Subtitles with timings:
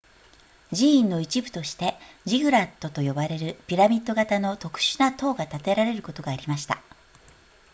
[0.71, 1.93] 寺院の一部として
[2.25, 6.81] ジグラットと呼ばれるピラミッド型の特殊な塔が建てられることがありました